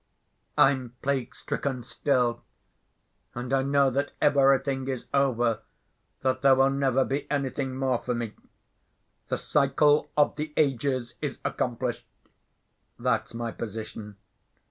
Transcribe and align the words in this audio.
I'm 0.57 0.95
plague‐stricken 1.03 1.85
still, 1.85 2.43
and 3.35 3.53
I 3.53 3.61
know 3.61 3.91
that 3.91 4.13
everything 4.19 4.87
is 4.87 5.05
over, 5.13 5.59
that 6.21 6.41
there 6.41 6.55
will 6.55 6.71
never 6.71 7.05
be 7.05 7.29
anything 7.29 7.75
more 7.77 7.99
for 7.99 8.15
me. 8.15 8.33
The 9.27 9.37
cycle 9.37 10.09
of 10.17 10.37
the 10.37 10.53
ages 10.57 11.13
is 11.21 11.37
accomplished. 11.45 12.07
That's 12.97 13.35
my 13.35 13.51
position. 13.51 14.17